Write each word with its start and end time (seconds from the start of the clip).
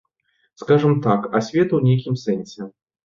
Скажам 0.61 0.95
так, 1.07 1.27
асвету 1.41 1.67
ў 1.77 1.81
нейкім 1.91 2.19
сэнсе. 2.25 2.61